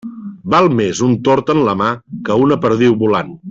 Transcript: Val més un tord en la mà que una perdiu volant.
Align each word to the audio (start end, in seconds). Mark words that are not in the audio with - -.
Val 0.53 0.69
més 0.79 1.01
un 1.07 1.13
tord 1.27 1.53
en 1.55 1.61
la 1.67 1.77
mà 1.83 1.91
que 2.31 2.39
una 2.47 2.59
perdiu 2.67 2.99
volant. 3.05 3.31